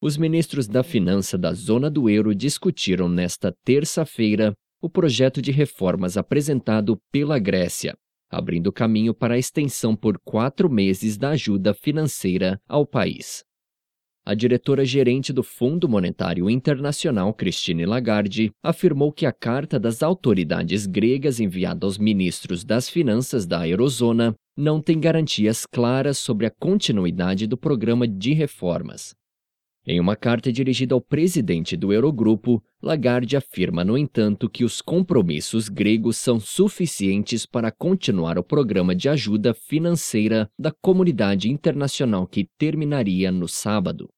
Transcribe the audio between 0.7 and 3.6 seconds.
Finança da zona do euro discutiram nesta